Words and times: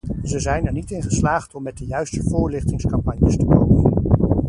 Ze 0.23 0.39
zijn 0.39 0.65
er 0.65 0.71
niet 0.73 0.91
in 0.91 1.01
geslaagd 1.03 1.55
om 1.55 1.63
met 1.63 1.77
de 1.77 1.85
juiste 1.85 2.23
voorlichtingscampagnes 2.23 3.37
te 3.37 3.45
komen. 3.45 3.93